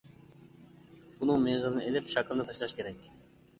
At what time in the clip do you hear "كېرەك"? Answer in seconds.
2.83-3.09